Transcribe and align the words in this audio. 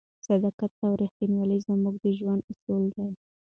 صداقت 0.27 0.71
او 0.85 0.91
رښتینولي 1.01 1.57
زموږ 1.67 1.95
د 2.03 2.05
ژوند 2.17 2.41
اصل 2.51 2.81
دی. 2.95 3.09